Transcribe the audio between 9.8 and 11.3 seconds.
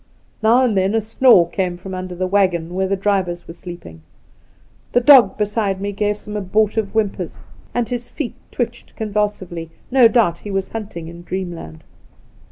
no doubt he was hunting in